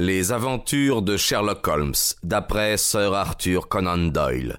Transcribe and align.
Les 0.00 0.32
aventures 0.32 1.02
de 1.02 1.16
Sherlock 1.16 1.68
Holmes, 1.68 1.94
d'après 2.24 2.76
Sir 2.76 3.14
Arthur 3.14 3.68
Conan 3.68 4.08
Doyle. 4.08 4.58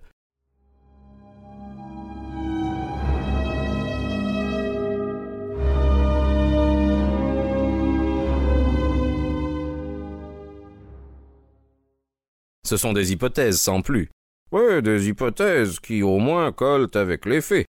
Ce 12.63 12.77
sont 12.77 12.93
des 12.93 13.11
hypothèses 13.11 13.59
sans 13.59 13.81
plus. 13.81 14.09
Oui, 14.53 14.81
des 14.81 15.09
hypothèses 15.09 15.81
qui 15.81 16.01
au 16.01 16.17
moins 16.17 16.53
collent 16.53 16.87
avec 16.93 17.25
les 17.25 17.41
faits. 17.41 17.65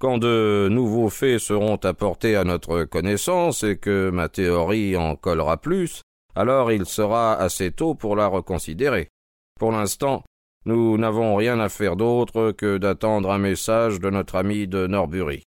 Quand 0.00 0.18
de 0.18 0.68
nouveaux 0.70 1.10
faits 1.10 1.40
seront 1.40 1.78
apportés 1.78 2.36
à 2.36 2.44
notre 2.44 2.84
connaissance 2.84 3.64
et 3.64 3.76
que 3.76 4.10
ma 4.10 4.28
théorie 4.28 4.96
en 4.96 5.16
collera 5.16 5.56
plus, 5.56 6.02
alors 6.38 6.70
il 6.70 6.86
sera 6.86 7.34
assez 7.34 7.72
tôt 7.72 7.96
pour 7.96 8.14
la 8.14 8.28
reconsidérer. 8.28 9.08
Pour 9.58 9.72
l'instant, 9.72 10.22
nous 10.66 10.96
n'avons 10.96 11.34
rien 11.34 11.58
à 11.58 11.68
faire 11.68 11.96
d'autre 11.96 12.52
que 12.52 12.78
d'attendre 12.78 13.32
un 13.32 13.38
message 13.38 13.98
de 13.98 14.08
notre 14.08 14.36
ami 14.36 14.68
de 14.68 14.86
Norbury. 14.86 15.42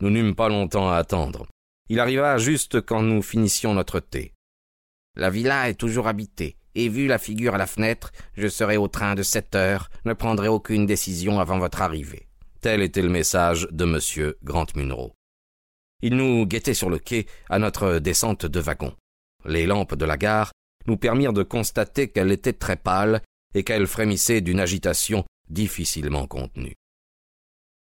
Nous 0.00 0.08
n'eûmes 0.08 0.34
pas 0.34 0.48
longtemps 0.48 0.88
à 0.88 0.96
attendre. 0.96 1.46
Il 1.90 2.00
arriva 2.00 2.38
juste 2.38 2.80
quand 2.80 3.02
nous 3.02 3.20
finissions 3.20 3.74
notre 3.74 4.00
thé. 4.00 4.32
La 5.16 5.28
villa 5.28 5.68
est 5.68 5.74
toujours 5.74 6.08
habitée, 6.08 6.56
et 6.74 6.88
vu 6.88 7.06
la 7.06 7.18
figure 7.18 7.54
à 7.54 7.58
la 7.58 7.66
fenêtre, 7.66 8.10
je 8.38 8.48
serai 8.48 8.78
au 8.78 8.88
train 8.88 9.14
de 9.14 9.22
sept 9.22 9.54
heures, 9.54 9.90
ne 10.06 10.14
prendrai 10.14 10.48
aucune 10.48 10.86
décision 10.86 11.40
avant 11.40 11.58
votre 11.58 11.82
arrivée. 11.82 12.26
Tel 12.62 12.80
était 12.80 13.02
le 13.02 13.10
message 13.10 13.68
de 13.70 13.84
M. 13.84 14.32
Grant 14.42 14.66
Munro. 14.76 15.12
Il 16.00 16.16
nous 16.16 16.46
guettait 16.46 16.72
sur 16.72 16.88
le 16.88 16.98
quai 16.98 17.26
à 17.50 17.58
notre 17.58 17.98
descente 17.98 18.46
de 18.46 18.60
wagon. 18.60 18.94
Les 19.44 19.66
lampes 19.66 19.94
de 19.94 20.04
la 20.04 20.16
gare 20.16 20.52
nous 20.86 20.96
permirent 20.96 21.32
de 21.32 21.42
constater 21.42 22.08
qu'elle 22.08 22.32
était 22.32 22.52
très 22.52 22.76
pâle 22.76 23.22
et 23.54 23.64
qu'elle 23.64 23.86
frémissait 23.86 24.40
d'une 24.40 24.60
agitation 24.60 25.24
difficilement 25.48 26.26
contenue. 26.26 26.74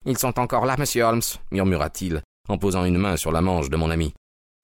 Ils 0.06 0.18
sont 0.18 0.38
encore 0.38 0.66
là, 0.66 0.76
monsieur 0.78 1.04
Holmes, 1.04 1.22
murmura-t-il, 1.50 2.22
en 2.48 2.58
posant 2.58 2.84
une 2.84 2.98
main 2.98 3.16
sur 3.16 3.32
la 3.32 3.40
manche 3.40 3.70
de 3.70 3.76
mon 3.76 3.90
ami. 3.90 4.12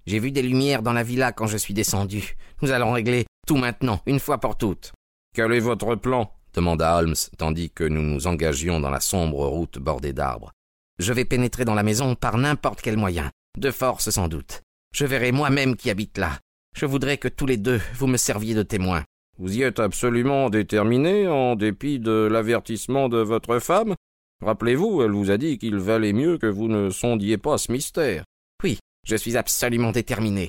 J'ai 0.06 0.18
vu 0.18 0.32
des 0.32 0.42
lumières 0.42 0.82
dans 0.82 0.92
la 0.92 1.02
villa 1.02 1.32
quand 1.32 1.46
je 1.46 1.56
suis 1.56 1.74
descendu. 1.74 2.36
Nous 2.62 2.70
allons 2.70 2.92
régler 2.92 3.26
tout 3.46 3.56
maintenant, 3.56 4.00
une 4.06 4.20
fois 4.20 4.38
pour 4.38 4.56
toutes. 4.56 4.92
Quel 5.34 5.52
est 5.52 5.60
votre 5.60 5.94
plan? 5.94 6.32
demanda 6.52 6.96
Holmes, 6.96 7.14
tandis 7.38 7.70
que 7.70 7.84
nous 7.84 8.02
nous 8.02 8.26
engagions 8.26 8.80
dans 8.80 8.90
la 8.90 9.00
sombre 9.00 9.46
route 9.46 9.78
bordée 9.78 10.12
d'arbres. 10.12 10.52
Je 10.98 11.12
vais 11.12 11.24
pénétrer 11.24 11.64
dans 11.64 11.74
la 11.74 11.82
maison 11.82 12.14
par 12.14 12.36
n'importe 12.36 12.82
quel 12.82 12.96
moyen, 12.96 13.30
de 13.56 13.70
force 13.70 14.10
sans 14.10 14.28
doute. 14.28 14.62
Je 14.94 15.06
verrai 15.06 15.32
moi-même 15.32 15.76
qui 15.76 15.90
habite 15.90 16.18
là. 16.18 16.38
Je 16.76 16.86
voudrais 16.86 17.18
que 17.18 17.28
tous 17.28 17.46
les 17.46 17.56
deux 17.56 17.80
vous 17.94 18.06
me 18.06 18.16
serviez 18.16 18.54
de 18.54 18.62
témoins. 18.62 19.04
Vous 19.38 19.56
y 19.56 19.62
êtes 19.62 19.80
absolument 19.80 20.50
déterminé, 20.50 21.26
en 21.26 21.56
dépit 21.56 21.98
de 21.98 22.28
l'avertissement 22.30 23.08
de 23.08 23.18
votre 23.18 23.58
femme 23.58 23.94
Rappelez-vous, 24.42 25.02
elle 25.02 25.10
vous 25.10 25.30
a 25.30 25.36
dit 25.36 25.58
qu'il 25.58 25.76
valait 25.76 26.14
mieux 26.14 26.38
que 26.38 26.46
vous 26.46 26.68
ne 26.68 26.88
sondiez 26.88 27.36
pas 27.36 27.58
ce 27.58 27.70
mystère. 27.70 28.24
Oui, 28.62 28.78
je 29.06 29.16
suis 29.16 29.36
absolument 29.36 29.92
déterminé. 29.92 30.48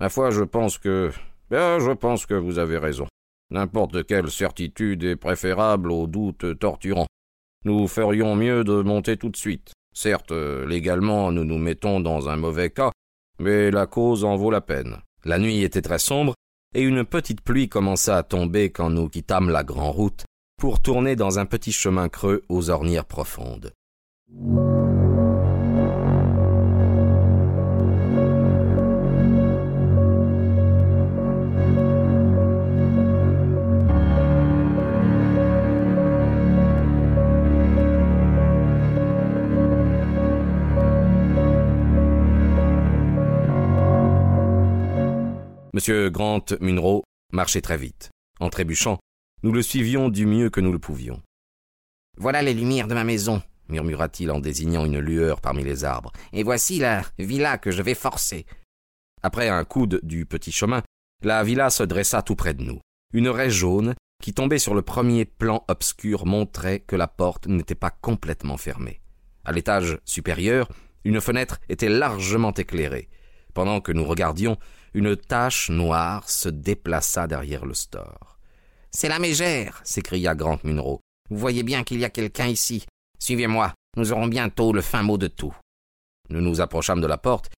La 0.00 0.08
foi, 0.08 0.30
je 0.30 0.44
pense 0.44 0.78
que. 0.78 1.10
Bien, 1.50 1.80
je 1.80 1.90
pense 1.90 2.24
que 2.24 2.34
vous 2.34 2.58
avez 2.58 2.78
raison. 2.78 3.06
N'importe 3.50 4.06
quelle 4.06 4.30
certitude 4.30 5.02
est 5.04 5.16
préférable 5.16 5.90
au 5.90 6.06
doute 6.06 6.58
torturant. 6.58 7.06
Nous 7.64 7.86
ferions 7.88 8.36
mieux 8.36 8.64
de 8.64 8.82
monter 8.82 9.16
tout 9.16 9.28
de 9.28 9.36
suite. 9.36 9.72
Certes, 9.92 10.32
légalement, 10.32 11.32
nous 11.32 11.44
nous 11.44 11.58
mettons 11.58 12.00
dans 12.00 12.28
un 12.28 12.36
mauvais 12.36 12.70
cas, 12.70 12.90
mais 13.38 13.70
la 13.70 13.86
cause 13.86 14.24
en 14.24 14.36
vaut 14.36 14.50
la 14.50 14.60
peine. 14.60 15.02
La 15.24 15.38
nuit 15.38 15.62
était 15.62 15.82
très 15.82 15.98
sombre, 15.98 16.34
et 16.74 16.82
une 16.82 17.04
petite 17.04 17.42
pluie 17.42 17.68
commença 17.68 18.16
à 18.16 18.22
tomber 18.22 18.70
quand 18.70 18.90
nous 18.90 19.08
quittâmes 19.08 19.50
la 19.50 19.62
grande 19.62 19.94
route 19.94 20.24
pour 20.58 20.80
tourner 20.80 21.16
dans 21.16 21.38
un 21.38 21.46
petit 21.46 21.72
chemin 21.72 22.08
creux 22.08 22.42
aux 22.48 22.70
ornières 22.70 23.04
profondes. 23.04 23.72
M. 45.74 46.10
Grant 46.10 46.44
Munro 46.60 47.02
marchait 47.32 47.62
très 47.62 47.78
vite. 47.78 48.10
En 48.40 48.50
trébuchant, 48.50 48.98
nous 49.42 49.52
le 49.52 49.62
suivions 49.62 50.10
du 50.10 50.26
mieux 50.26 50.50
que 50.50 50.60
nous 50.60 50.72
le 50.72 50.78
pouvions. 50.78 51.22
Voilà 52.18 52.42
les 52.42 52.52
lumières 52.52 52.88
de 52.88 52.94
ma 52.94 53.04
maison, 53.04 53.42
murmura-t-il 53.68 54.30
en 54.30 54.38
désignant 54.38 54.84
une 54.84 54.98
lueur 54.98 55.40
parmi 55.40 55.64
les 55.64 55.84
arbres. 55.84 56.12
Et 56.34 56.42
voici 56.42 56.78
la 56.78 57.02
villa 57.18 57.56
que 57.56 57.70
je 57.70 57.80
vais 57.80 57.94
forcer. 57.94 58.44
Après 59.22 59.48
un 59.48 59.64
coude 59.64 60.00
du 60.02 60.26
petit 60.26 60.52
chemin, 60.52 60.82
la 61.22 61.42
villa 61.42 61.70
se 61.70 61.82
dressa 61.82 62.20
tout 62.20 62.36
près 62.36 62.52
de 62.52 62.62
nous. 62.62 62.80
Une 63.14 63.30
raie 63.30 63.50
jaune, 63.50 63.94
qui 64.22 64.34
tombait 64.34 64.58
sur 64.58 64.74
le 64.74 64.82
premier 64.82 65.24
plan 65.24 65.64
obscur, 65.68 66.26
montrait 66.26 66.80
que 66.80 66.96
la 66.96 67.08
porte 67.08 67.46
n'était 67.46 67.74
pas 67.74 67.90
complètement 67.90 68.58
fermée. 68.58 69.00
À 69.44 69.52
l'étage 69.52 69.98
supérieur, 70.04 70.68
une 71.04 71.20
fenêtre 71.20 71.60
était 71.70 71.88
largement 71.88 72.52
éclairée. 72.52 73.08
Pendant 73.54 73.80
que 73.80 73.92
nous 73.92 74.04
regardions, 74.04 74.56
une 74.94 75.16
tache 75.16 75.70
noire 75.70 76.28
se 76.28 76.48
déplaça 76.48 77.26
derrière 77.26 77.64
le 77.64 77.74
store. 77.74 78.38
C'est 78.90 79.08
la 79.08 79.18
mégère 79.18 79.80
s'écria 79.84 80.34
Grant 80.34 80.58
Munro. 80.64 81.00
Vous 81.30 81.38
voyez 81.38 81.62
bien 81.62 81.82
qu'il 81.82 81.98
y 81.98 82.04
a 82.04 82.10
quelqu'un 82.10 82.46
ici. 82.46 82.84
Suivez-moi, 83.18 83.72
nous 83.96 84.12
aurons 84.12 84.26
bientôt 84.26 84.72
le 84.72 84.82
fin 84.82 85.02
mot 85.02 85.18
de 85.18 85.28
tout. 85.28 85.54
Nous 86.28 86.40
nous 86.40 86.60
approchâmes 86.60 87.00
de 87.00 87.06
la 87.06 87.18
porte, 87.18 87.50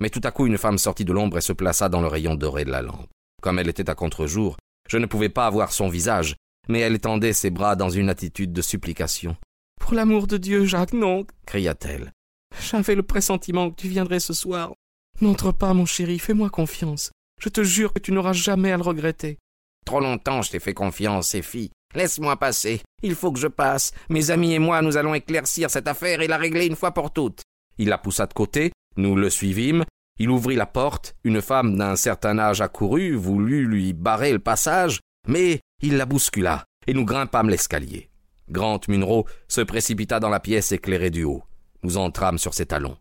mais 0.00 0.10
tout 0.10 0.20
à 0.24 0.30
coup 0.30 0.46
une 0.46 0.58
femme 0.58 0.78
sortit 0.78 1.04
de 1.04 1.12
l'ombre 1.12 1.38
et 1.38 1.42
se 1.42 1.52
plaça 1.52 1.88
dans 1.88 2.00
le 2.00 2.08
rayon 2.08 2.34
doré 2.34 2.64
de 2.64 2.70
la 2.70 2.82
lampe. 2.82 3.10
Comme 3.42 3.58
elle 3.58 3.68
était 3.68 3.90
à 3.90 3.94
contre-jour, 3.94 4.56
je 4.88 4.98
ne 4.98 5.06
pouvais 5.06 5.28
pas 5.28 5.46
avoir 5.46 5.72
son 5.72 5.88
visage, 5.88 6.36
mais 6.68 6.80
elle 6.80 6.94
étendait 6.94 7.32
ses 7.32 7.50
bras 7.50 7.76
dans 7.76 7.90
une 7.90 8.08
attitude 8.08 8.52
de 8.52 8.62
supplication. 8.62 9.36
Pour 9.80 9.94
l'amour 9.94 10.26
de 10.26 10.36
Dieu, 10.36 10.64
Jacques, 10.64 10.92
non 10.92 11.26
cria-t-elle. 11.46 12.12
J'avais 12.60 12.94
le 12.94 13.02
pressentiment 13.02 13.70
que 13.70 13.76
tu 13.76 13.88
viendrais 13.88 14.20
ce 14.20 14.32
soir. 14.32 14.72
N'entre 15.22 15.52
pas, 15.52 15.72
mon 15.72 15.86
chéri, 15.86 16.18
fais-moi 16.18 16.50
confiance. 16.50 17.12
Je 17.40 17.48
te 17.48 17.62
jure 17.62 17.92
que 17.92 18.00
tu 18.00 18.10
n'auras 18.10 18.32
jamais 18.32 18.72
à 18.72 18.76
le 18.76 18.82
regretter. 18.82 19.38
Trop 19.86 20.00
longtemps 20.00 20.42
je 20.42 20.50
t'ai 20.50 20.58
fait 20.58 20.74
confiance, 20.74 21.36
Effie. 21.36 21.70
Laisse-moi 21.94 22.36
passer. 22.36 22.80
Il 23.04 23.14
faut 23.14 23.30
que 23.30 23.38
je 23.38 23.46
passe. 23.46 23.92
Mes 24.10 24.32
amis 24.32 24.52
et 24.52 24.58
moi, 24.58 24.82
nous 24.82 24.96
allons 24.96 25.14
éclaircir 25.14 25.70
cette 25.70 25.86
affaire 25.86 26.22
et 26.22 26.26
la 26.26 26.38
régler 26.38 26.66
une 26.66 26.74
fois 26.74 26.90
pour 26.90 27.12
toutes. 27.12 27.42
Il 27.78 27.88
la 27.88 27.98
poussa 27.98 28.26
de 28.26 28.32
côté, 28.32 28.72
nous 28.96 29.14
le 29.14 29.30
suivîmes, 29.30 29.84
il 30.18 30.28
ouvrit 30.28 30.56
la 30.56 30.66
porte, 30.66 31.14
une 31.22 31.40
femme 31.40 31.76
d'un 31.76 31.94
certain 31.94 32.40
âge 32.40 32.60
accourut, 32.60 33.14
voulut 33.14 33.64
lui 33.64 33.92
barrer 33.92 34.32
le 34.32 34.40
passage, 34.40 34.98
mais 35.28 35.60
il 35.82 35.98
la 35.98 36.04
bouscula, 36.04 36.64
et 36.88 36.94
nous 36.94 37.04
grimpâmes 37.04 37.48
l'escalier. 37.48 38.10
Grant 38.48 38.80
Munro 38.88 39.28
se 39.46 39.60
précipita 39.60 40.18
dans 40.18 40.30
la 40.30 40.40
pièce 40.40 40.72
éclairée 40.72 41.10
du 41.10 41.22
haut. 41.22 41.44
Nous 41.84 41.96
entrâmes 41.96 42.38
sur 42.38 42.54
ses 42.54 42.66
talons. 42.66 42.98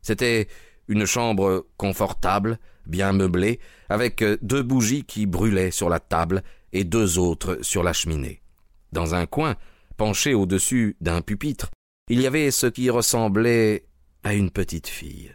C'était 0.00 0.48
une 0.88 1.06
chambre 1.06 1.66
confortable, 1.76 2.58
bien 2.86 3.12
meublée, 3.12 3.60
avec 3.88 4.24
deux 4.42 4.62
bougies 4.62 5.04
qui 5.04 5.26
brûlaient 5.26 5.70
sur 5.70 5.88
la 5.88 6.00
table 6.00 6.42
et 6.72 6.84
deux 6.84 7.18
autres 7.18 7.58
sur 7.62 7.82
la 7.82 7.92
cheminée. 7.92 8.42
Dans 8.92 9.14
un 9.14 9.26
coin, 9.26 9.56
penché 9.96 10.34
au-dessus 10.34 10.96
d'un 11.00 11.20
pupitre, 11.20 11.70
il 12.08 12.20
y 12.20 12.26
avait 12.26 12.50
ce 12.50 12.66
qui 12.66 12.88
ressemblait 12.88 13.84
à 14.24 14.34
une 14.34 14.50
petite 14.50 14.88
fille. 14.88 15.34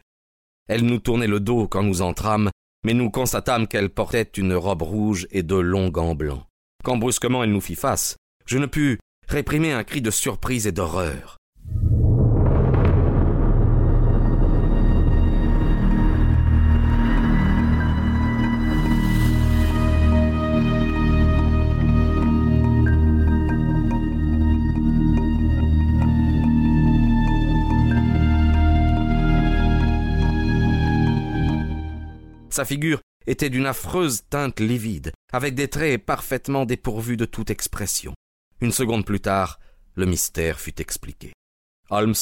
Elle 0.67 0.85
nous 0.85 0.99
tournait 0.99 1.27
le 1.27 1.39
dos 1.39 1.67
quand 1.67 1.83
nous 1.83 2.01
entrâmes, 2.01 2.49
mais 2.83 2.93
nous 2.93 3.11
constatâmes 3.11 3.67
qu'elle 3.67 3.89
portait 3.89 4.29
une 4.37 4.53
robe 4.53 4.81
rouge 4.81 5.27
et 5.31 5.43
de 5.43 5.55
longs 5.55 5.89
gants 5.89 6.15
blancs. 6.15 6.45
Quand 6.83 6.97
brusquement 6.97 7.43
elle 7.43 7.51
nous 7.51 7.61
fit 7.61 7.75
face, 7.75 8.17
je 8.45 8.57
ne 8.57 8.65
pus 8.65 8.97
réprimer 9.27 9.71
un 9.71 9.83
cri 9.83 10.01
de 10.01 10.11
surprise 10.11 10.67
et 10.67 10.71
d'horreur. 10.71 11.37
Sa 32.53 32.65
figure 32.65 33.01
était 33.25 33.49
d'une 33.49 33.65
affreuse 33.65 34.21
teinte 34.29 34.59
livide, 34.59 35.11
avec 35.31 35.55
des 35.55 35.69
traits 35.69 36.05
parfaitement 36.05 36.67
dépourvus 36.67 37.17
de 37.17 37.25
toute 37.25 37.49
expression. 37.49 38.13
Une 38.61 38.71
seconde 38.71 39.07
plus 39.07 39.21
tard, 39.21 39.59
le 39.95 40.05
mystère 40.05 40.59
fut 40.59 40.79
expliqué. 40.79 41.33
Holmes, 41.89 42.13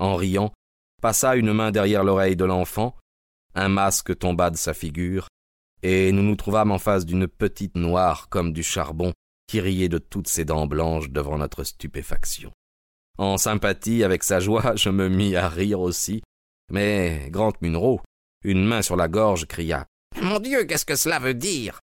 en 0.00 0.16
riant, 0.16 0.52
passa 1.00 1.36
une 1.36 1.52
main 1.52 1.70
derrière 1.70 2.02
l'oreille 2.02 2.34
de 2.34 2.44
l'enfant, 2.44 2.96
un 3.54 3.68
masque 3.68 4.18
tomba 4.18 4.50
de 4.50 4.56
sa 4.56 4.74
figure, 4.74 5.28
et 5.84 6.10
nous 6.10 6.24
nous 6.24 6.34
trouvâmes 6.34 6.72
en 6.72 6.80
face 6.80 7.06
d'une 7.06 7.28
petite 7.28 7.76
noire 7.76 8.28
comme 8.30 8.52
du 8.52 8.64
charbon 8.64 9.12
qui 9.46 9.60
riait 9.60 9.88
de 9.88 9.98
toutes 9.98 10.26
ses 10.26 10.44
dents 10.44 10.66
blanches 10.66 11.10
devant 11.10 11.38
notre 11.38 11.62
stupéfaction. 11.62 12.50
En 13.16 13.38
sympathie 13.38 14.02
avec 14.02 14.24
sa 14.24 14.40
joie, 14.40 14.72
je 14.74 14.90
me 14.90 15.08
mis 15.08 15.36
à 15.36 15.48
rire 15.48 15.78
aussi, 15.78 16.20
mais 16.68 17.28
Grant 17.30 17.52
Munro, 17.60 18.00
une 18.44 18.64
main 18.64 18.82
sur 18.82 18.96
la 18.96 19.08
gorge, 19.08 19.46
cria 19.46 19.86
Mon 20.20 20.38
Dieu, 20.38 20.64
qu'est-ce 20.64 20.84
que 20.84 20.96
cela 20.96 21.18
veut 21.18 21.34
dire? 21.34 21.80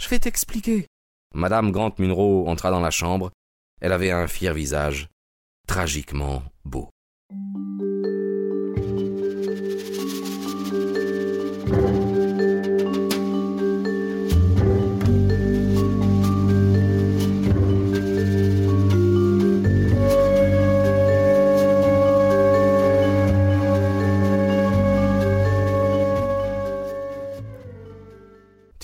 Je 0.00 0.08
vais 0.08 0.18
t'expliquer. 0.18 0.86
Madame 1.34 1.70
Grant 1.70 1.94
Munro 1.98 2.48
entra 2.48 2.70
dans 2.70 2.80
la 2.80 2.90
chambre. 2.90 3.30
Elle 3.80 3.92
avait 3.92 4.10
un 4.10 4.26
fier 4.26 4.54
visage, 4.54 5.08
tragiquement 5.66 6.42
beau. 6.64 6.90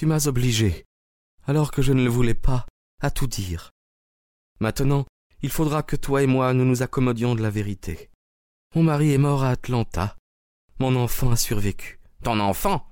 Tu 0.05 0.09
m'as 0.09 0.27
obligé, 0.27 0.85
alors 1.47 1.71
que 1.71 1.81
je 1.81 1.95
ne 1.95 2.05
le 2.05 2.11
voulais 2.11 2.35
pas, 2.35 2.67
à 3.01 3.11
tout 3.11 3.27
dire. 3.27 3.71
Maintenant, 4.61 5.07
il 5.41 5.49
faudra 5.49 5.83
que 5.83 5.97
toi 5.97 6.23
et 6.23 6.27
moi 6.27 6.53
nous 6.53 6.67
nous 6.67 6.83
accommodions 6.83 7.35
de 7.35 7.41
la 7.41 7.49
vérité. 7.49 8.11
Mon 8.75 8.83
mari 8.83 9.15
est 9.15 9.19
mort 9.19 9.45
à 9.45 9.49
Atlanta. 9.53 10.15
Mon 10.79 10.95
enfant 10.95 11.31
a 11.31 11.37
survécu. 11.37 12.01
Ton 12.23 12.39
enfant? 12.39 12.87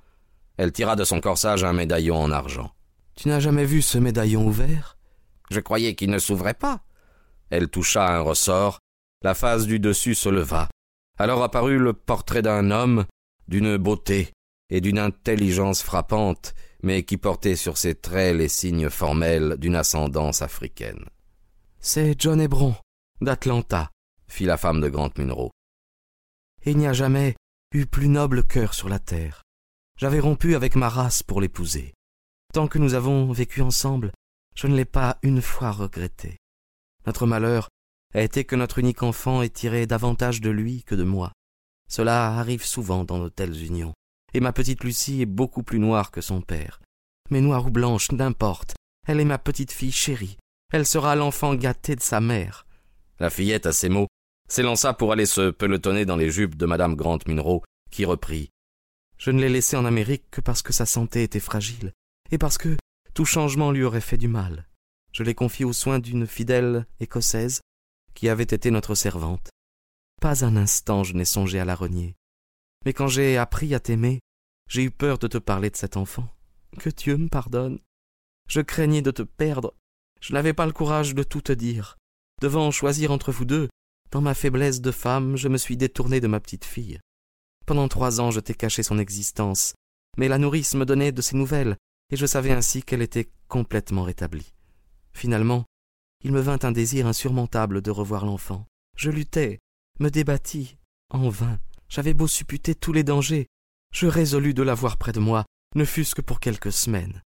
Elle 0.56 0.72
tira 0.72 0.96
de 0.96 1.04
son 1.04 1.20
corsage 1.20 1.64
un 1.64 1.74
médaillon 1.74 2.16
en 2.16 2.30
argent. 2.30 2.72
Tu 3.14 3.28
n'as 3.28 3.40
jamais 3.40 3.66
vu 3.66 3.82
ce 3.82 3.98
médaillon 3.98 4.46
ouvert? 4.46 4.96
Je 5.50 5.60
croyais 5.60 5.94
qu'il 5.94 6.08
ne 6.08 6.18
s'ouvrait 6.18 6.54
pas. 6.54 6.80
Elle 7.50 7.68
toucha 7.68 8.08
un 8.08 8.22
ressort, 8.22 8.78
la 9.22 9.34
face 9.34 9.66
du 9.66 9.78
dessus 9.78 10.14
se 10.14 10.30
leva. 10.30 10.70
Alors 11.18 11.42
apparut 11.42 11.78
le 11.78 11.92
portrait 11.92 12.40
d'un 12.40 12.70
homme, 12.70 13.04
d'une 13.48 13.76
beauté 13.76 14.32
et 14.70 14.80
d'une 14.80 14.98
intelligence 14.98 15.82
frappante, 15.82 16.54
mais 16.82 17.04
qui 17.04 17.16
portait 17.16 17.56
sur 17.56 17.78
ses 17.78 17.94
traits 17.94 18.36
les 18.36 18.48
signes 18.48 18.90
formels 18.90 19.56
d'une 19.58 19.76
ascendance 19.76 20.42
africaine. 20.42 21.04
C'est 21.80 22.20
John 22.20 22.40
Hebron, 22.40 22.74
d'Atlanta, 23.20 23.90
fit 24.28 24.44
la 24.44 24.56
femme 24.56 24.80
de 24.80 24.88
Grant 24.88 25.10
Munro. 25.16 25.50
Il 26.64 26.78
n'y 26.78 26.86
a 26.86 26.92
jamais 26.92 27.36
eu 27.72 27.86
plus 27.86 28.08
noble 28.08 28.44
cœur 28.44 28.74
sur 28.74 28.88
la 28.88 28.98
terre. 28.98 29.42
J'avais 29.98 30.20
rompu 30.20 30.54
avec 30.54 30.74
ma 30.74 30.88
race 30.88 31.22
pour 31.22 31.40
l'épouser. 31.40 31.94
Tant 32.52 32.66
que 32.66 32.78
nous 32.78 32.94
avons 32.94 33.32
vécu 33.32 33.62
ensemble, 33.62 34.12
je 34.54 34.66
ne 34.66 34.76
l'ai 34.76 34.84
pas 34.84 35.18
une 35.22 35.40
fois 35.40 35.70
regretté. 35.70 36.38
Notre 37.06 37.26
malheur 37.26 37.68
a 38.14 38.20
été 38.20 38.44
que 38.44 38.56
notre 38.56 38.78
unique 38.78 39.02
enfant 39.02 39.42
ait 39.42 39.48
tiré 39.48 39.86
davantage 39.86 40.40
de 40.40 40.50
lui 40.50 40.82
que 40.84 40.94
de 40.94 41.04
moi. 41.04 41.32
Cela 41.88 42.36
arrive 42.38 42.64
souvent 42.64 43.04
dans 43.04 43.18
nos 43.18 43.30
telles 43.30 43.64
unions 43.64 43.94
et 44.34 44.40
ma 44.40 44.52
petite 44.52 44.84
Lucie 44.84 45.22
est 45.22 45.26
beaucoup 45.26 45.62
plus 45.62 45.78
noire 45.78 46.10
que 46.10 46.20
son 46.20 46.40
père. 46.40 46.80
Mais 47.30 47.40
noire 47.40 47.66
ou 47.66 47.70
blanche, 47.70 48.12
n'importe. 48.12 48.74
Elle 49.06 49.20
est 49.20 49.24
ma 49.24 49.38
petite 49.38 49.72
fille 49.72 49.92
chérie. 49.92 50.36
Elle 50.72 50.86
sera 50.86 51.16
l'enfant 51.16 51.54
gâté 51.54 51.96
de 51.96 52.00
sa 52.00 52.20
mère. 52.20 52.66
La 53.18 53.30
fillette, 53.30 53.66
à 53.66 53.72
ces 53.72 53.88
mots, 53.88 54.08
s'élança 54.48 54.94
pour 54.94 55.12
aller 55.12 55.26
se 55.26 55.50
pelotonner 55.50 56.04
dans 56.04 56.16
les 56.16 56.30
jupes 56.30 56.56
de 56.56 56.66
madame 56.66 56.94
Grant 56.94 57.18
Munro, 57.26 57.62
qui 57.90 58.04
reprit. 58.04 58.50
Je 59.18 59.30
ne 59.30 59.40
l'ai 59.40 59.48
laissée 59.48 59.76
en 59.76 59.84
Amérique 59.84 60.24
que 60.30 60.40
parce 60.40 60.62
que 60.62 60.72
sa 60.72 60.86
santé 60.86 61.22
était 61.22 61.40
fragile, 61.40 61.92
et 62.30 62.38
parce 62.38 62.58
que 62.58 62.76
tout 63.14 63.24
changement 63.24 63.70
lui 63.70 63.84
aurait 63.84 64.00
fait 64.00 64.16
du 64.16 64.28
mal. 64.28 64.66
Je 65.12 65.22
l'ai 65.22 65.34
confiée 65.34 65.64
aux 65.64 65.74
soins 65.74 65.98
d'une 65.98 66.26
fidèle 66.26 66.86
écossaise, 67.00 67.60
qui 68.14 68.28
avait 68.28 68.42
été 68.42 68.70
notre 68.70 68.94
servante. 68.94 69.50
Pas 70.20 70.44
un 70.44 70.56
instant 70.56 71.04
je 71.04 71.14
n'ai 71.14 71.24
songé 71.24 71.60
à 71.60 71.64
la 71.64 71.74
renier. 71.74 72.14
Mais 72.84 72.92
quand 72.92 73.08
j'ai 73.08 73.36
appris 73.36 73.74
à 73.74 73.80
t'aimer, 73.80 74.20
j'ai 74.68 74.82
eu 74.82 74.90
peur 74.90 75.18
de 75.18 75.26
te 75.26 75.38
parler 75.38 75.70
de 75.70 75.76
cet 75.76 75.96
enfant. 75.96 76.28
Que 76.78 76.90
Dieu 76.90 77.16
me 77.16 77.28
pardonne. 77.28 77.78
Je 78.48 78.60
craignais 78.60 79.02
de 79.02 79.10
te 79.10 79.22
perdre. 79.22 79.74
Je 80.20 80.32
n'avais 80.32 80.52
pas 80.52 80.66
le 80.66 80.72
courage 80.72 81.14
de 81.14 81.22
tout 81.22 81.42
te 81.42 81.52
dire. 81.52 81.96
Devant 82.40 82.70
choisir 82.70 83.12
entre 83.12 83.32
vous 83.32 83.44
deux, 83.44 83.68
dans 84.10 84.20
ma 84.20 84.34
faiblesse 84.34 84.80
de 84.80 84.90
femme, 84.90 85.36
je 85.36 85.48
me 85.48 85.58
suis 85.58 85.76
détourné 85.76 86.20
de 86.20 86.26
ma 86.26 86.40
petite 86.40 86.64
fille. 86.64 87.00
Pendant 87.66 87.88
trois 87.88 88.20
ans, 88.20 88.30
je 88.30 88.40
t'ai 88.40 88.54
caché 88.54 88.82
son 88.82 88.98
existence, 88.98 89.74
mais 90.18 90.28
la 90.28 90.38
nourrice 90.38 90.74
me 90.74 90.84
donnait 90.84 91.12
de 91.12 91.22
ses 91.22 91.36
nouvelles, 91.36 91.76
et 92.10 92.16
je 92.16 92.26
savais 92.26 92.52
ainsi 92.52 92.82
qu'elle 92.82 93.02
était 93.02 93.30
complètement 93.48 94.02
rétablie. 94.02 94.52
Finalement, 95.12 95.64
il 96.24 96.32
me 96.32 96.40
vint 96.40 96.58
un 96.62 96.72
désir 96.72 97.06
insurmontable 97.06 97.80
de 97.80 97.90
revoir 97.90 98.26
l'enfant. 98.26 98.66
Je 98.96 99.10
luttai, 99.10 99.58
me 99.98 100.10
débattis, 100.10 100.76
en 101.10 101.28
vain. 101.28 101.58
J'avais 101.92 102.14
beau 102.14 102.26
supputer 102.26 102.74
tous 102.74 102.94
les 102.94 103.04
dangers, 103.04 103.48
je 103.92 104.06
résolus 104.06 104.54
de 104.54 104.62
l'avoir 104.62 104.96
près 104.96 105.12
de 105.12 105.20
moi, 105.20 105.44
ne 105.74 105.84
fût-ce 105.84 106.14
que 106.14 106.22
pour 106.22 106.40
quelques 106.40 106.72
semaines. 106.72 107.20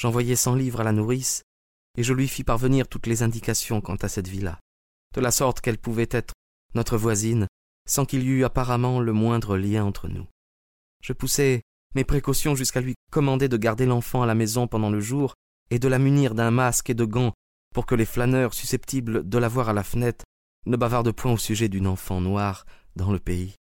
J'envoyai 0.00 0.34
cent 0.34 0.54
livres 0.54 0.80
à 0.80 0.84
la 0.84 0.92
nourrice, 0.92 1.42
et 1.98 2.02
je 2.02 2.14
lui 2.14 2.26
fis 2.26 2.42
parvenir 2.42 2.88
toutes 2.88 3.06
les 3.06 3.22
indications 3.22 3.82
quant 3.82 3.96
à 3.96 4.08
cette 4.08 4.26
villa, 4.26 4.60
de 5.14 5.20
la 5.20 5.30
sorte 5.30 5.60
qu'elle 5.60 5.76
pouvait 5.76 6.08
être 6.10 6.32
notre 6.74 6.96
voisine, 6.96 7.48
sans 7.86 8.06
qu'il 8.06 8.22
y 8.22 8.28
eût 8.28 8.44
apparemment 8.44 8.98
le 8.98 9.12
moindre 9.12 9.58
lien 9.58 9.84
entre 9.84 10.08
nous. 10.08 10.26
Je 11.02 11.12
poussai 11.12 11.60
mes 11.94 12.04
précautions 12.04 12.54
jusqu'à 12.54 12.80
lui 12.80 12.94
commander 13.10 13.50
de 13.50 13.58
garder 13.58 13.84
l'enfant 13.84 14.22
à 14.22 14.26
la 14.26 14.34
maison 14.34 14.68
pendant 14.68 14.88
le 14.88 15.00
jour 15.00 15.34
et 15.68 15.78
de 15.78 15.88
la 15.88 15.98
munir 15.98 16.34
d'un 16.34 16.50
masque 16.50 16.88
et 16.88 16.94
de 16.94 17.04
gants 17.04 17.34
pour 17.74 17.84
que 17.84 17.94
les 17.94 18.06
flâneurs 18.06 18.54
susceptibles 18.54 19.28
de 19.28 19.36
la 19.36 19.48
voir 19.48 19.68
à 19.68 19.74
la 19.74 19.84
fenêtre 19.84 20.24
ne 20.64 20.78
bavardent 20.78 21.12
point 21.12 21.32
au 21.32 21.36
sujet 21.36 21.68
d'une 21.68 21.86
enfant 21.86 22.22
noire 22.22 22.64
dans 22.96 23.12
le 23.12 23.18
pays. 23.18 23.54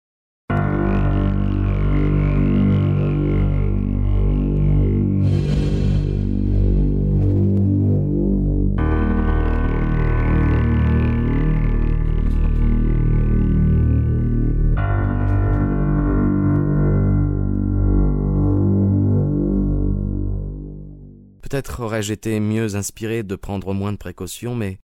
Peut-être 21.45 21.81
aurais-je 21.81 22.15
été 22.15 22.41
mieux 22.41 22.75
inspiré 22.75 23.23
de 23.23 23.37
prendre 23.37 23.75
moins 23.75 23.93
de 23.93 23.99
précautions, 23.99 24.57
mais 24.57 24.79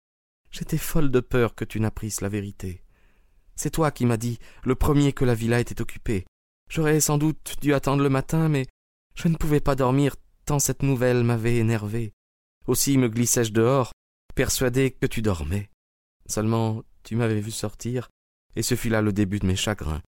j'étais 0.50 0.76
folle 0.76 1.10
de 1.10 1.20
peur 1.20 1.54
que 1.54 1.64
tu 1.64 1.80
n'apprisses 1.80 2.20
la 2.20 2.28
vérité. 2.28 2.84
C'est 3.56 3.70
toi 3.70 3.90
qui 3.90 4.04
m'as 4.04 4.18
dit, 4.18 4.38
le 4.64 4.74
premier 4.74 5.14
que 5.14 5.24
la 5.24 5.34
villa 5.34 5.58
était 5.58 5.80
occupée. 5.80 6.26
J'aurais 6.68 7.00
sans 7.00 7.16
doute 7.16 7.56
dû 7.62 7.72
attendre 7.72 8.02
le 8.02 8.10
matin, 8.10 8.50
mais 8.50 8.66
je 9.14 9.28
ne 9.28 9.36
pouvais 9.36 9.60
pas 9.60 9.74
dormir 9.74 10.16
tant 10.44 10.58
cette 10.58 10.82
nouvelle 10.82 11.24
m'avait 11.24 11.56
énervé. 11.56 12.12
Aussi 12.66 12.98
me 12.98 13.08
glissai-je 13.08 13.52
dehors, 13.52 13.92
persuadé 14.34 14.90
que 14.90 15.06
tu 15.06 15.22
dormais. 15.22 15.70
Seulement, 16.26 16.82
tu 17.04 17.16
m'avais 17.16 17.40
vu 17.40 17.52
sortir, 17.52 18.10
et 18.54 18.62
ce 18.62 18.74
fut 18.74 18.90
là 18.90 19.00
le 19.00 19.14
début 19.14 19.38
de 19.38 19.46
mes 19.46 19.56
chagrins. 19.56 20.02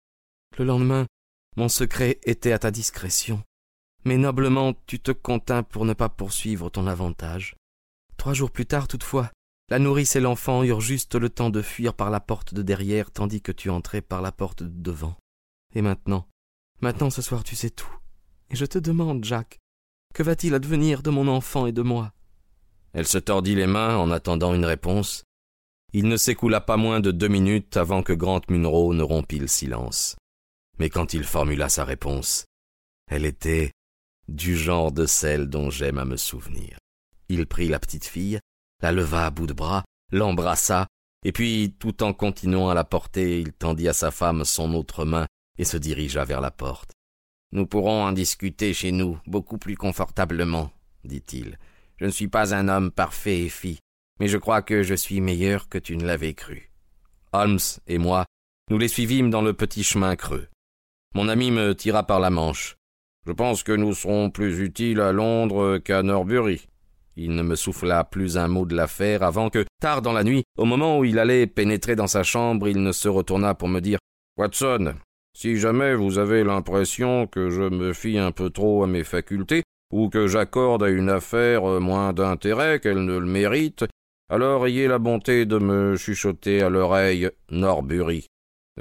Le 0.57 0.65
lendemain, 0.65 1.05
mon 1.57 1.69
secret 1.69 2.19
était 2.23 2.53
à 2.53 2.57
ta 2.59 2.71
discrétion 2.71 3.43
mais 4.05 4.17
noblement 4.17 4.73
tu 4.85 4.99
te 4.99 5.11
contins 5.11 5.63
pour 5.63 5.85
ne 5.85 5.93
pas 5.93 6.09
poursuivre 6.09 6.69
ton 6.69 6.87
avantage. 6.87 7.55
Trois 8.17 8.33
jours 8.33 8.51
plus 8.51 8.65
tard, 8.65 8.87
toutefois, 8.87 9.31
la 9.69 9.79
nourrice 9.79 10.15
et 10.15 10.19
l'enfant 10.19 10.63
eurent 10.63 10.81
juste 10.81 11.15
le 11.15 11.29
temps 11.29 11.49
de 11.49 11.61
fuir 11.61 11.93
par 11.93 12.09
la 12.09 12.19
porte 12.19 12.53
de 12.53 12.61
derrière 12.61 13.11
tandis 13.11 13.41
que 13.41 13.51
tu 13.51 13.69
entrais 13.69 14.01
par 14.01 14.21
la 14.21 14.31
porte 14.31 14.63
de 14.63 14.81
devant. 14.81 15.15
Et 15.75 15.81
maintenant, 15.81 16.27
maintenant 16.81 17.09
ce 17.09 17.21
soir 17.21 17.43
tu 17.43 17.55
sais 17.55 17.69
tout. 17.69 17.95
Et 18.49 18.55
je 18.55 18.65
te 18.65 18.79
demande, 18.79 19.23
Jacques, 19.23 19.59
que 20.13 20.23
va-t-il 20.23 20.55
advenir 20.55 21.03
de 21.03 21.11
mon 21.11 21.27
enfant 21.27 21.67
et 21.67 21.71
de 21.71 21.83
moi? 21.83 22.11
Elle 22.93 23.07
se 23.07 23.19
tordit 23.19 23.53
les 23.53 23.67
mains 23.67 23.95
en 23.97 24.09
attendant 24.09 24.55
une 24.55 24.65
réponse. 24.65 25.23
Il 25.93 26.07
ne 26.07 26.17
s'écoula 26.17 26.61
pas 26.61 26.77
moins 26.77 26.99
de 26.99 27.11
deux 27.11 27.27
minutes 27.27 27.77
avant 27.77 28.01
que 28.01 28.13
Grant 28.13 28.41
Munro 28.49 28.93
ne 28.93 29.03
rompît 29.03 29.39
le 29.39 29.47
silence. 29.47 30.15
Mais 30.79 30.89
quand 30.89 31.13
il 31.13 31.23
formula 31.23 31.69
sa 31.69 31.85
réponse, 31.85 32.45
elle 33.07 33.25
était 33.25 33.71
du 34.35 34.55
genre 34.55 34.91
de 34.91 35.05
celle 35.05 35.47
dont 35.47 35.69
j'aime 35.69 35.97
à 35.97 36.05
me 36.05 36.17
souvenir. 36.17 36.77
Il 37.27 37.45
prit 37.45 37.67
la 37.67 37.79
petite 37.79 38.05
fille, 38.05 38.39
la 38.81 38.91
leva 38.91 39.25
à 39.25 39.29
bout 39.29 39.47
de 39.47 39.53
bras, 39.53 39.83
l'embrassa, 40.11 40.87
et 41.25 41.31
puis, 41.31 41.75
tout 41.79 42.01
en 42.03 42.13
continuant 42.13 42.69
à 42.69 42.73
la 42.73 42.85
porter, 42.85 43.41
il 43.41 43.51
tendit 43.51 43.89
à 43.89 43.93
sa 43.93 44.09
femme 44.11 44.45
son 44.45 44.73
autre 44.73 45.03
main 45.03 45.27
et 45.57 45.65
se 45.65 45.77
dirigea 45.77 46.23
vers 46.23 46.39
la 46.39 46.51
porte. 46.51 46.91
Nous 47.51 47.65
pourrons 47.65 48.03
en 48.03 48.11
discuter 48.13 48.73
chez 48.73 48.91
nous 48.91 49.19
beaucoup 49.27 49.57
plus 49.57 49.75
confortablement, 49.75 50.71
dit-il. 51.03 51.57
Je 51.97 52.05
ne 52.05 52.11
suis 52.11 52.29
pas 52.29 52.55
un 52.55 52.69
homme 52.69 52.91
parfait 52.91 53.41
et 53.41 53.49
fi, 53.49 53.79
mais 54.19 54.27
je 54.27 54.37
crois 54.37 54.61
que 54.61 54.83
je 54.83 54.93
suis 54.93 55.19
meilleur 55.19 55.67
que 55.67 55.77
tu 55.77 55.97
ne 55.97 56.05
l'avais 56.05 56.33
cru. 56.33 56.71
Holmes 57.33 57.59
et 57.87 57.97
moi, 57.97 58.25
nous 58.69 58.77
les 58.77 58.87
suivîmes 58.87 59.29
dans 59.29 59.41
le 59.41 59.53
petit 59.53 59.83
chemin 59.83 60.15
creux. 60.15 60.47
Mon 61.15 61.27
ami 61.27 61.51
me 61.51 61.75
tira 61.75 62.03
par 62.03 62.19
la 62.19 62.29
manche. 62.29 62.77
Je 63.29 63.33
pense 63.35 63.61
que 63.61 63.71
nous 63.71 63.93
serons 63.93 64.31
plus 64.31 64.59
utiles 64.59 64.99
à 64.99 65.11
Londres 65.11 65.77
qu'à 65.77 66.01
Norbury. 66.01 66.67
Il 67.15 67.35
ne 67.35 67.43
me 67.43 67.55
souffla 67.55 68.03
plus 68.03 68.39
un 68.39 68.47
mot 68.47 68.65
de 68.65 68.75
l'affaire 68.75 69.21
avant 69.21 69.51
que, 69.51 69.65
tard 69.79 70.01
dans 70.01 70.13
la 70.13 70.23
nuit, 70.23 70.41
au 70.57 70.65
moment 70.65 70.97
où 70.97 71.05
il 71.05 71.19
allait 71.19 71.45
pénétrer 71.45 71.95
dans 71.95 72.07
sa 72.07 72.23
chambre, 72.23 72.67
il 72.67 72.81
ne 72.81 72.91
se 72.91 73.07
retourna 73.07 73.53
pour 73.53 73.67
me 73.67 73.81
dire 73.81 73.99
Watson, 74.35 74.95
si 75.37 75.57
jamais 75.57 75.93
vous 75.93 76.17
avez 76.17 76.43
l'impression 76.43 77.27
que 77.27 77.51
je 77.51 77.61
me 77.61 77.93
fie 77.93 78.17
un 78.17 78.31
peu 78.31 78.49
trop 78.49 78.83
à 78.83 78.87
mes 78.87 79.03
facultés, 79.03 79.61
ou 79.93 80.09
que 80.09 80.25
j'accorde 80.25 80.81
à 80.81 80.89
une 80.89 81.11
affaire 81.11 81.61
moins 81.79 82.13
d'intérêt 82.13 82.79
qu'elle 82.79 83.05
ne 83.05 83.19
le 83.19 83.27
mérite, 83.27 83.85
alors 84.31 84.65
ayez 84.65 84.87
la 84.87 84.97
bonté 84.97 85.45
de 85.45 85.59
me 85.59 85.95
chuchoter 85.95 86.63
à 86.63 86.69
l'oreille 86.69 87.29
Norbury. 87.51 88.25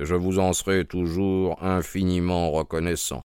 Je 0.01 0.15
vous 0.15 0.39
en 0.39 0.55
serai 0.55 0.87
toujours 0.87 1.63
infiniment 1.63 2.51
reconnaissant. 2.51 3.21